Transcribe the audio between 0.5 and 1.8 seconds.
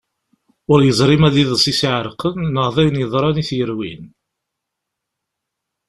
Ur yeẓri ma d iḍes i